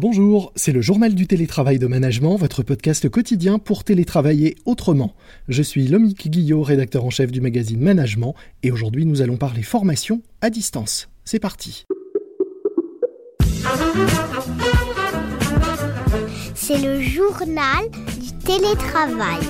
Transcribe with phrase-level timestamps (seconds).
[0.00, 5.14] Bonjour, c'est le journal du télétravail de management, votre podcast quotidien pour télétravailler autrement.
[5.46, 9.62] Je suis Lomique Guillot, rédacteur en chef du magazine Management, et aujourd'hui nous allons parler
[9.62, 11.10] formation à distance.
[11.26, 11.84] C'est parti.
[16.54, 17.84] C'est le journal
[18.22, 19.40] du télétravail.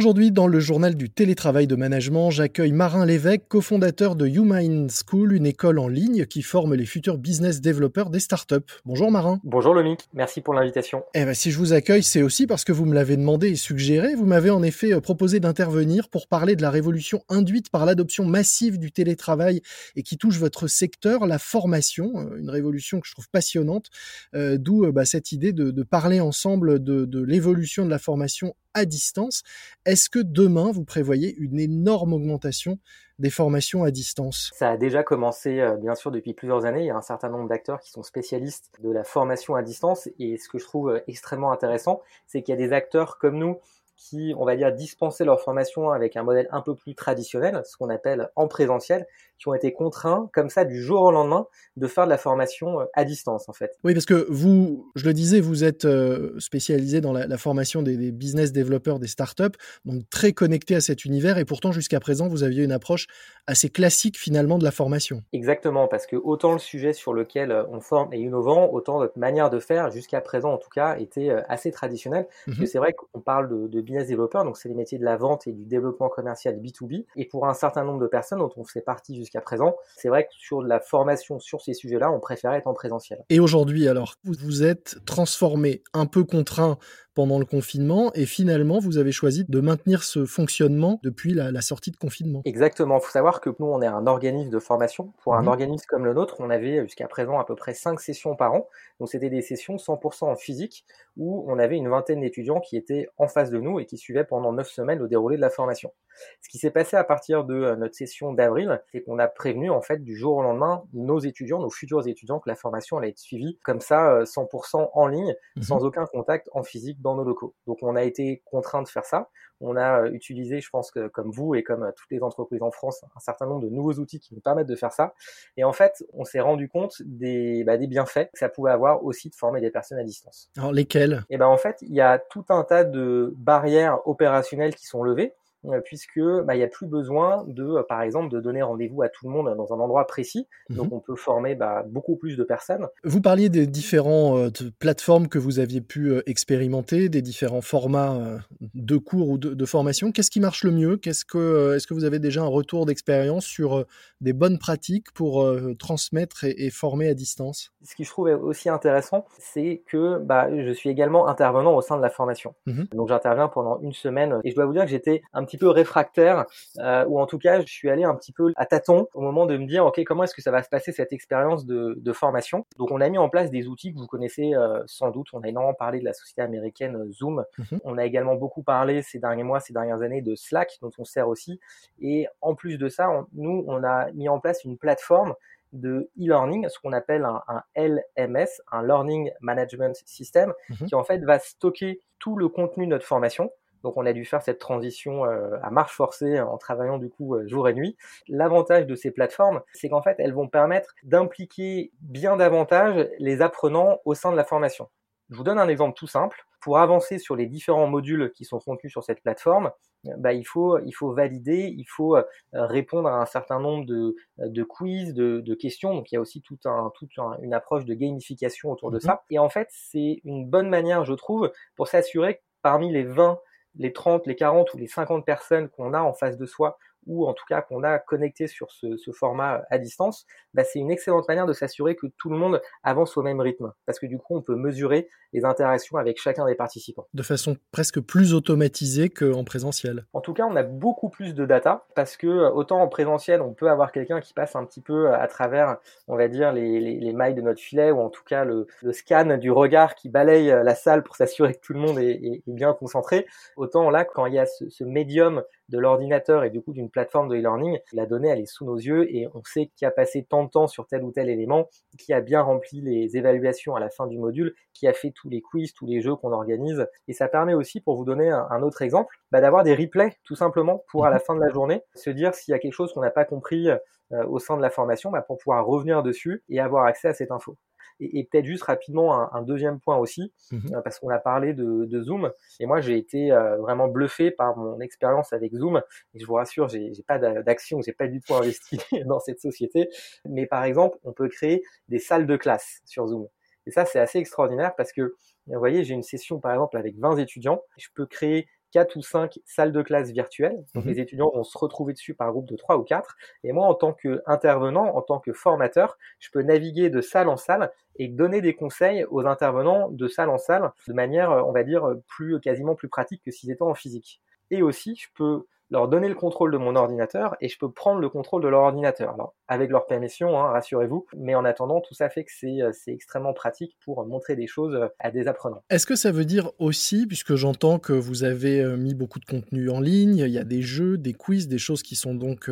[0.00, 5.34] Aujourd'hui, dans le journal du télétravail de management, j'accueille Marin Lévesque, cofondateur de YouMind School,
[5.34, 8.64] une école en ligne qui forme les futurs business développeurs des startups.
[8.86, 9.40] Bonjour Marin.
[9.44, 11.04] Bonjour Lomic, merci pour l'invitation.
[11.12, 13.56] Eh ben, si je vous accueille, c'est aussi parce que vous me l'avez demandé et
[13.56, 14.14] suggéré.
[14.14, 18.24] Vous m'avez en effet euh, proposé d'intervenir pour parler de la révolution induite par l'adoption
[18.24, 19.60] massive du télétravail
[19.96, 23.90] et qui touche votre secteur, la formation, euh, une révolution que je trouve passionnante,
[24.34, 28.84] euh, d'où bah, cette idée de, parler ensemble de, de l'évolution de la formation à
[28.84, 29.42] distance.
[29.84, 32.78] Est-ce que demain, vous prévoyez une énorme augmentation
[33.18, 34.50] des formations à distance?
[34.54, 36.80] Ça a déjà commencé, euh, bien sûr, depuis plusieurs années.
[36.80, 40.08] Il y a un certain nombre d'acteurs qui sont spécialistes de la formation à distance.
[40.18, 43.38] Et ce que je trouve euh, extrêmement intéressant, c'est qu'il y a des acteurs comme
[43.38, 43.58] nous
[44.00, 47.76] qui, on va dire, dispensaient leur formation avec un modèle un peu plus traditionnel, ce
[47.76, 49.06] qu'on appelle en présentiel,
[49.40, 51.46] qui ont été contraints, comme ça, du jour au lendemain,
[51.76, 53.72] de faire de la formation euh, à distance, en fait.
[53.84, 58.12] Oui, parce que vous, je le disais, vous êtes euh, spécialisé dans la, formation des,
[58.12, 62.42] business développeurs des startups, donc très connecté à cet univers, et pourtant, jusqu'à présent, vous
[62.42, 63.06] aviez une approche
[63.46, 65.22] assez classique, finalement, de la formation.
[65.32, 69.18] Exactement, parce que autant le sujet sur lequel euh, on forme est innovant, autant notre
[69.18, 72.26] manière de faire, jusqu'à présent, en tout cas, était assez traditionnelle.
[72.46, 75.16] Mmh c'est vrai qu'on parle de, de business développeurs, donc c'est les métiers de la
[75.16, 78.64] vente et du développement commercial B2B, et pour un certain nombre de personnes dont on
[78.64, 79.76] fait partie jusqu'à jusqu'à présent.
[79.96, 83.24] C'est vrai que sur la formation sur ces sujets-là, on préférait être en présentiel.
[83.28, 86.78] Et aujourd'hui, alors, vous vous êtes transformé, un peu contraint
[87.20, 91.90] pendant le confinement et finalement vous avez choisi de maintenir ce fonctionnement depuis la, sortie
[91.90, 92.40] de confinement.
[92.46, 95.12] Exactement, il faut savoir que nous on est un organisme de formation.
[95.22, 95.48] Pour un mmh.
[95.48, 98.68] organisme comme le nôtre, on avait jusqu'à présent à peu près 5 sessions par an.
[99.00, 100.86] Donc c'était des sessions 100% en physique
[101.18, 104.24] où on avait une vingtaine d'étudiants qui étaient en face de nous et qui suivaient
[104.24, 105.92] pendant 9 semaines le déroulé de la formation.
[106.40, 109.70] Ce qui s'est passé à partir de euh, notre session d'avril, c'est qu'on a prévenu
[109.70, 113.10] en fait du jour au lendemain nos étudiants, nos futurs étudiants que la formation allait
[113.10, 117.09] être suivie comme ça 100% euh, en ligne, mmh sans aucun contact en physique dans
[117.14, 117.54] nos locaux.
[117.66, 119.28] Donc on a été contraint de faire ça.
[119.60, 122.62] On a euh, utilisé, je pense que comme vous et comme euh, toutes les entreprises
[122.62, 125.14] en France, un certain nombre de nouveaux outils qui nous permettent de faire ça.
[125.56, 129.04] Et en fait, on s'est rendu compte des, bah, des bienfaits que ça pouvait avoir
[129.04, 130.50] aussi de former des personnes à distance.
[130.56, 131.24] Alors lesquels?
[131.28, 135.02] Et ben en fait, il y a tout un tas de barrières opérationnelles qui sont
[135.02, 135.34] levées.
[135.66, 139.02] Euh, puisque bah, il n'y a plus besoin de, euh, par exemple, de donner rendez-vous
[139.02, 140.48] à tout le monde dans un endroit précis.
[140.70, 140.76] Mhm.
[140.76, 142.88] Donc on peut former bah, beaucoup plus de personnes.
[143.04, 148.40] Vous parliez des différentes euh, plateformes que vous aviez pu expérimenter, des différents formats
[148.74, 150.10] de cours ou de, formation.
[150.12, 150.96] Qu'est-ce qui marche le mieux?
[150.96, 153.84] Qu'est-ce que, Est-ce que vous avez déjà un retour d'expérience sur
[154.20, 155.46] des bonnes pratiques pour
[155.78, 157.72] transmettre et, former à distance?
[157.84, 161.96] Ce qui je trouve aussi intéressant, c'est que bah, je suis également intervenant au sein
[161.96, 162.54] de la formation.
[162.66, 162.86] Mhm.
[162.92, 165.68] Donc j'interviens pendant une semaine et je dois vous dire que j'étais un petit peu
[165.68, 166.46] réfractaire,
[166.78, 169.46] euh, ou en tout cas, je suis allé un petit peu à tâtons au moment
[169.46, 172.12] de me dire, ok, comment est-ce que ça va se passer cette expérience de, de,
[172.12, 172.66] formation?
[172.78, 175.28] Donc, on a mis en place des outils que vous connaissez euh, sans doute.
[175.32, 177.44] On a énormément parlé de la société américaine euh, Zoom.
[177.58, 177.80] Mhm.
[177.84, 181.04] On a également beaucoup parlé ces derniers mois, ces dernières années de Slack, dont on
[181.04, 181.58] sert aussi.
[182.00, 185.34] Et en plus de ça, nous, on a mis en place une plateforme
[185.72, 190.86] de e-learning, ce qu'on appelle un, un, LMS, un Learning Management System, mhm.
[190.86, 193.50] qui en fait va stocker tout le contenu de notre formation.
[193.82, 197.34] Donc on a dû faire cette transition euh, à marche forcée en travaillant du coup
[197.34, 197.96] euh, jour et nuit.
[198.28, 204.00] L'avantage de ces plateformes, c'est qu'en fait elles vont permettre d'impliquer bien davantage les apprenants
[204.04, 204.88] au sein de la formation.
[205.30, 206.44] Je vous donne un exemple tout simple.
[206.60, 209.70] Pour avancer sur les différents modules qui sont contenus sur cette plateforme,
[210.18, 214.14] bah, il, faut, il faut valider, il faut euh, répondre à un certain nombre de,
[214.38, 215.94] de quiz, de, de, questions.
[215.94, 219.00] Donc il y a aussi toute un, toute une approche de gamification autour de mmh
[219.00, 219.22] ça.
[219.30, 223.38] Et en fait, c'est une bonne manière, je trouve, pour s'assurer que parmi les 20
[223.76, 227.26] les 30, les 40 ou les 50 personnes qu'on a en face de soi ou
[227.26, 231.26] en tout cas qu'on a connecté sur ce, format à distance, bah, c'est une excellente
[231.28, 233.72] manière de s'assurer que tout le monde avance au même rythme.
[233.86, 237.06] Parce que du coup, on peut mesurer les interactions avec chacun des participants.
[237.14, 240.06] De façon presque plus automatisée qu'en présentiel.
[240.12, 243.52] En tout cas, on a beaucoup plus de data parce que autant en présentiel, on
[243.52, 245.76] peut avoir quelqu'un qui passe un petit peu à travers,
[246.08, 249.50] on va dire, les, mailles de notre filet ou en tout cas le, scan du
[249.50, 253.26] regard qui balaye la salle pour s'assurer que tout le monde est, bien concentré.
[253.56, 257.28] Autant là, quand il y a ce médium de l'ordinateur et du coup d'une plateforme
[257.28, 260.26] de e-learning, la donnée elle est sous nos yeux et on sait qui a passé
[260.28, 263.80] tant de temps sur tel ou tel élément, qui a bien rempli les évaluations à
[263.80, 266.86] la fin du module, qui a fait tous les quiz, tous les jeux qu'on organise.
[267.08, 270.36] Et ça permet aussi, pour vous donner un, autre exemple, bah, d'avoir des replays tout
[270.36, 272.92] simplement pour à la fin de la journée se dire s'il y a quelque chose
[272.92, 276.42] qu'on n'a pas compris euh, au sein de la formation, bah, pour pouvoir revenir dessus
[276.48, 277.56] et avoir accès à cette info.
[278.00, 282.00] Et, peut-être juste rapidement un, deuxième point aussi, mmh euh, parce qu'on a parlé de,
[282.02, 285.82] Zoom, et moi j'ai été euh, vraiment bluffé par mon expérience avec Zoom.
[286.14, 289.88] Et je vous rassure, j'ai pas d'action, j'ai pas du tout investi dans cette société.
[290.24, 293.28] Mais par exemple, on peut créer des salles de classe sur Zoom.
[293.66, 295.14] Et ça, c'est assez extraordinaire parce que,
[295.46, 297.60] vous voyez, j'ai une session par exemple avec 20 étudiants.
[297.76, 300.64] Je peux créer quatre ou cinq salles de classe virtuelles.
[300.74, 300.90] Donc mhm.
[300.90, 303.16] les étudiants vont se retrouver dessus par groupe de trois ou quatre.
[303.44, 307.36] Et moi, en tant qu'intervenant, en tant que formateur, je peux naviguer de salle en
[307.36, 311.64] salle et donner des conseils aux intervenants de salle en salle de manière, on va
[311.64, 314.20] dire, plus quasiment plus pratique que s'ils étaient en physique.
[314.50, 318.00] Et aussi, je peux leur donner le contrôle de mon ordinateur et je peux prendre
[318.00, 319.16] le contrôle de leur ordinateur.
[319.48, 321.06] Avec leur permission, hein, rassurez-vous.
[321.16, 324.74] Mais en attendant, tout ça fait que euh, c'est extrêmement pratique pour montrer des choses
[324.74, 325.62] euh, à des apprenants.
[325.70, 329.24] Est-ce que ça veut dire aussi, puisque j'entends que vous avez euh, mis beaucoup de
[329.24, 332.50] contenu en ligne, il y a des jeux, des quiz, des choses qui sont donc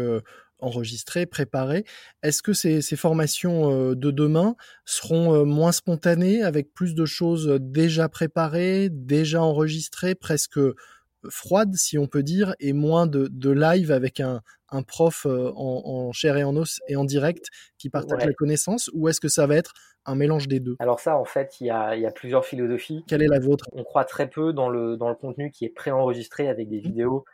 [0.61, 1.85] enregistrées, préparées.
[2.23, 8.89] Est-ce que ces, formations de demain seront moins spontanées, avec plus de choses déjà préparées,
[8.91, 10.59] déjà enregistrées, presque
[11.29, 14.43] froide, si on peut dire, et moins de, live avec un,
[14.87, 17.47] prof euh, en, chair et en os et en direct
[17.79, 19.73] qui partage la connaissance, ou est-ce que ça va être
[20.07, 20.77] un mélange des deux?
[20.79, 23.05] Alors ça, en fait, il y a, plusieurs philosophies.
[23.07, 23.69] Quelle est la vôtre?
[23.73, 26.83] On croit très peu dans le, dans le contenu qui est préenregistré avec des mmh.
[26.83, 27.25] vidéos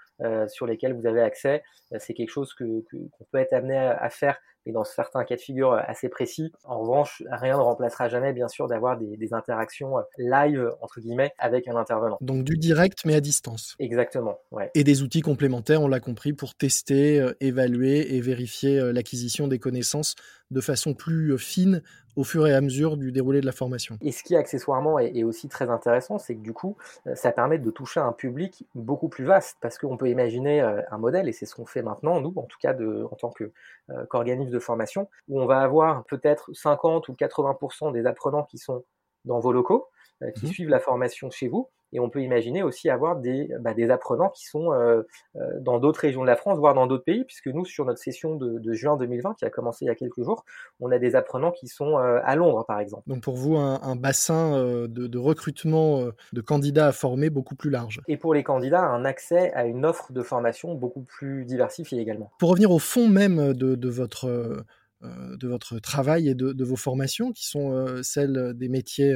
[0.48, 1.62] sur lesquelles vous avez accès.
[1.92, 5.36] Euh, c'est quelque chose que, qu'on peut être amené à faire et dans certains cas
[5.36, 6.52] de figure euh, assez précis.
[6.64, 11.00] En revanche, rien ne remplacera jamais, bien sûr, d'avoir des, des, interactions euh, live, entre
[11.00, 12.18] guillemets, avec un intervenant.
[12.20, 13.76] Donc du direct, mais à distance.
[13.78, 14.70] Exactement, ouais.
[14.74, 19.58] Et des outils complémentaires, on l'a compris, pour tester, euh, évaluer et vérifier l'acquisition des
[19.58, 20.14] connaissances
[20.50, 21.82] de façon plus fine
[22.16, 23.98] au fur et à mesure du déroulé de la formation.
[24.00, 26.76] Et ce qui accessoirement est, aussi très intéressant, c'est que du coup,
[27.14, 31.28] ça permet de toucher un public beaucoup plus vaste, parce qu'on peut imaginer un modèle,
[31.28, 34.58] et c'est ce qu'on fait maintenant, nous, en tout cas de, en tant qu'organisme de
[34.58, 38.84] formation, où on va avoir peut-être 50 ou 80% des apprenants qui sont
[39.24, 39.88] dans vos locaux,
[40.22, 40.52] euh, qui mhm.
[40.52, 41.68] suivent la formation chez vous.
[41.94, 45.02] Et on peut imaginer aussi avoir des, bah, des apprenants qui sont euh,
[45.36, 48.00] euh, dans d'autres régions de la France, voire dans d'autres pays, puisque nous, sur notre
[48.00, 50.44] session de, juin 2020, qui a commencé il y a quelques jours,
[50.80, 53.04] on a des apprenants qui sont à Londres, par exemple.
[53.06, 58.00] Donc pour vous, un, bassin de, de, recrutement de candidats à former beaucoup plus large.
[58.08, 62.32] Et pour les candidats, un accès à une offre de formation beaucoup plus diversifiée également.
[62.40, 64.64] Pour revenir au fond même de, de votre
[65.02, 69.14] de votre travail et de, vos formations, qui sont celles des métiers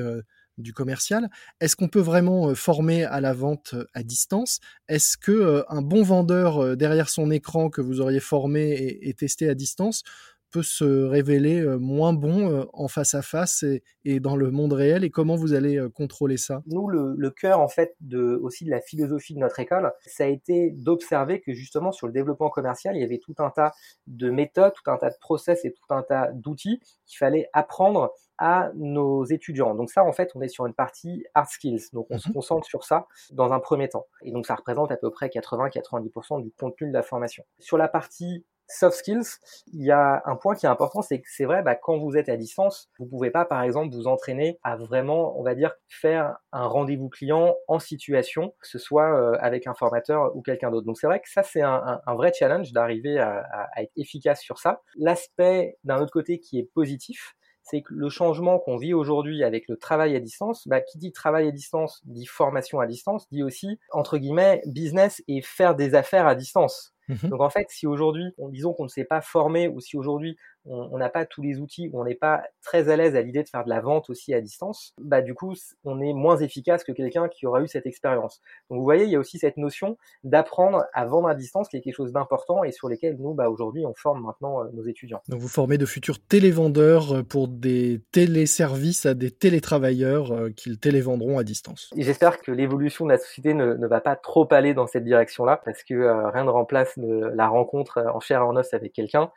[0.58, 1.28] du commercial.
[1.60, 4.60] Est-ce qu'on peut vraiment former à la vente à distance?
[4.88, 9.54] Est-ce que un bon vendeur derrière son écran que vous auriez formé et, testé à
[9.54, 10.02] distance
[10.50, 13.64] peut se révéler moins bon en face à face
[14.04, 16.62] et, dans le monde réel et comment vous allez contrôler ça?
[16.66, 20.26] Nous, le, cœur en fait de, aussi de la philosophie de notre école, ça a
[20.26, 23.72] été d'observer que justement sur le développement commercial, il y avait tout un tas
[24.06, 28.12] de méthodes, tout un tas de process et tout un tas d'outils qu'il fallait apprendre
[28.38, 29.74] à nos étudiants.
[29.74, 31.90] Donc ça, en fait, on est sur une partie hard skills.
[31.92, 32.34] Donc on se mhm.
[32.34, 34.06] concentre sur ça dans un premier temps.
[34.22, 37.44] Et donc ça représente à peu près 80-90% du contenu de la formation.
[37.58, 39.38] Sur la partie soft skills,
[39.72, 42.16] il y a un point qui est important, c'est que c'est vrai, bah, quand vous
[42.16, 45.74] êtes à distance, vous pouvez pas, par exemple, vous entraîner à vraiment, on va dire,
[45.88, 50.70] faire un rendez-vous client en situation, que ce soit euh, avec un formateur ou quelqu'un
[50.70, 50.86] d'autre.
[50.86, 54.40] Donc c'est vrai que ça, c'est un, un, vrai challenge d'arriver à, à, être efficace
[54.40, 54.82] sur ça.
[54.96, 59.68] L'aspect, d'un autre côté, qui est positif, c'est que le changement qu'on vit aujourd'hui avec
[59.68, 63.42] le travail à distance, bah, qui dit travail à distance dit formation à distance, dit
[63.42, 66.94] aussi, entre guillemets, business et faire des affaires à distance.
[67.08, 70.36] Mmh Donc en fait, si aujourd'hui, disons qu'on ne s'est pas formé ou si aujourd'hui
[70.70, 73.42] on n'a pas tous les outils, ou on n'est pas très à l'aise à l'idée
[73.42, 76.84] de faire de la vente aussi à distance, bah du coup on est moins efficace
[76.84, 78.40] que quelqu'un qui aura eu cette expérience.
[78.70, 81.76] Donc vous voyez, il y a aussi cette notion d'apprendre à vendre à distance qui
[81.76, 84.84] est quelque chose d'important et sur lesquels nous, bah, aujourd'hui, on forme maintenant euh, nos
[84.84, 85.22] étudiants.
[85.28, 90.78] Donc vous formez de futurs télévendeurs euh, pour des téléservices à des télétravailleurs euh, qu'ils
[90.78, 91.90] télévendront à distance.
[91.96, 95.82] J'espère que l'évolution de la société ne, va pas trop aller dans cette direction-là parce
[95.82, 99.30] que rien ne remplace la rencontre en chair et en os avec quelqu'un,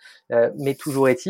[0.57, 1.25] mais toujours est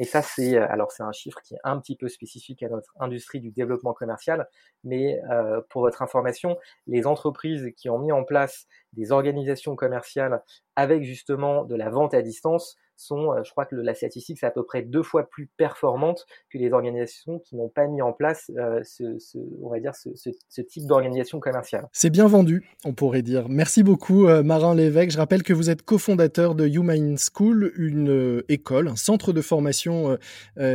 [0.00, 2.70] et ça c'est euh, alors c'est un chiffre qui est un petit peu spécifique à
[2.70, 4.48] notre industrie du développement commercial,
[4.82, 10.42] mais euh, pour votre information, les entreprises qui ont mis en place des organisations commerciales
[10.74, 14.46] avec justement de la vente à distance sont, euh, je crois que la statistique, c'est
[14.46, 18.12] à peu près deux fois plus performante que les organisations qui n'ont pas mis en
[18.12, 18.50] place
[18.82, 21.88] ce, on dire, ce, type d'organisation commerciale.
[21.92, 23.48] C'est bien vendu, on pourrait dire.
[23.48, 25.12] Merci beaucoup, Marin Lévesque.
[25.12, 29.89] Je rappelle que vous êtes cofondateur de Human School, une école, un centre de formation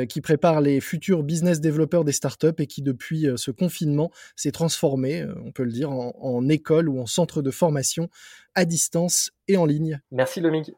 [0.10, 5.26] qui prépare les futurs business développeurs des startups et qui, depuis ce confinement, s'est transformé,
[5.46, 8.10] on peut le dire, en, en école ou en centre de formation
[8.56, 10.00] à distance et en ligne.
[10.12, 10.74] Merci, Lomig.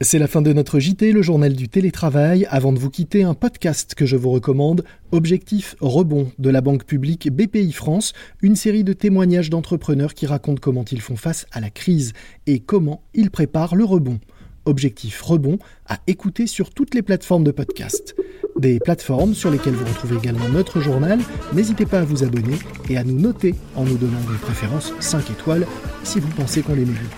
[0.00, 2.46] C'est la fin de notre JT, le journal du télétravail.
[2.50, 6.84] Avant de vous quitter, un podcast que je vous recommande, Objectif Rebond de la banque
[6.84, 8.12] publique BPI France,
[8.42, 12.12] une série de témoignages d'entrepreneurs qui racontent comment ils font face à la crise
[12.46, 14.18] et comment ils préparent le rebond.
[14.64, 18.14] Objectif Rebond à écouter sur toutes les plateformes de podcast.
[18.58, 21.18] Des plateformes sur lesquelles vous retrouvez également notre journal.
[21.52, 25.30] N'hésitez pas à vous abonner et à nous noter en nous donnant des préférences 5
[25.30, 25.66] étoiles
[26.04, 27.10] si vous pensez qu'on les mérite.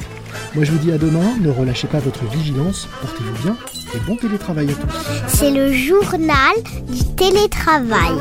[0.54, 3.56] Moi je vous dis à demain, ne relâchez pas votre vigilance, portez-vous bien
[3.94, 4.94] et bon télétravail à tous.
[5.28, 6.54] C'est le journal
[6.88, 8.12] du télétravail.